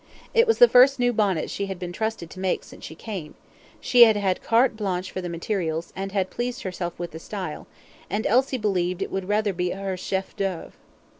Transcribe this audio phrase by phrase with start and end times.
[0.33, 3.35] It was the first new bonnet she had been trusted to make since she came;
[3.79, 7.67] she had had CARTE BLANCHE for the materials, and had pleased herself with the style,
[8.09, 9.27] and Elsie believed it would
[9.57, 10.73] be her CHEF D'OEUVRE.